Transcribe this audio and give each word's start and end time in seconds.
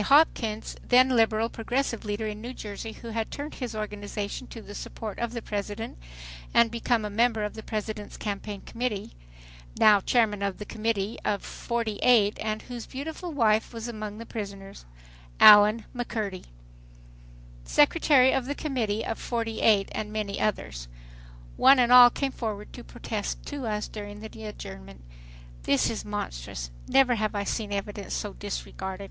H. 0.00 0.06
Hopkins, 0.06 0.76
then 0.82 1.10
liberal 1.10 1.50
progressive 1.50 2.06
leader 2.06 2.26
in 2.26 2.40
New 2.40 2.54
Jersey 2.54 2.92
who 2.92 3.08
had 3.08 3.30
turned 3.30 3.56
his 3.56 3.74
organization 3.76 4.46
to 4.46 4.62
the 4.62 4.74
support 4.74 5.18
of 5.18 5.34
the 5.34 5.42
President 5.42 5.98
and 6.54 6.70
become 6.70 7.04
a 7.04 7.10
member 7.10 7.42
of 7.44 7.52
the 7.52 7.62
President's 7.62 8.16
Campaign 8.16 8.62
Committee, 8.62 9.12
now 9.78 10.00
chairman 10.00 10.40
of 10.42 10.56
the 10.56 10.64
Committee 10.64 11.18
of 11.22 11.42
Fortyeight 11.42 12.38
and 12.42 12.62
whose 12.62 12.86
beautiful 12.86 13.30
wife 13.34 13.74
was 13.74 13.88
among 13.88 14.16
the 14.16 14.24
prisoners, 14.24 14.86
Allen 15.38 15.84
McCurdy, 15.94 16.44
secretary 17.64 18.32
of 18.32 18.46
the 18.46 18.54
Committee 18.54 19.04
of 19.04 19.18
Forty 19.18 19.60
eight 19.60 19.90
and 19.92 20.10
many 20.10 20.40
others. 20.40 20.88
One 21.58 21.78
and 21.78 21.92
all 21.92 22.08
came 22.08 22.32
forward 22.32 22.72
to 22.72 22.82
protest 22.82 23.44
to 23.48 23.66
us 23.66 23.86
during 23.86 24.20
the 24.20 24.44
adjournment. 24.44 25.02
"This 25.64 25.90
is 25.90 26.06
monstrous."... 26.06 26.70
"Never 26.88 27.16
have 27.16 27.34
I 27.34 27.44
seen 27.44 27.70
evidence 27.70 28.14
so 28.14 28.32
disregarded." 28.32 29.10